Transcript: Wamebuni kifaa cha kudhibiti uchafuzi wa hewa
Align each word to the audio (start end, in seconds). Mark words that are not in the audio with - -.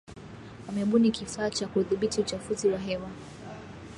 Wamebuni 0.67 1.11
kifaa 1.11 1.49
cha 1.49 1.67
kudhibiti 1.67 2.21
uchafuzi 2.21 2.67
wa 2.67 2.77
hewa 2.79 3.09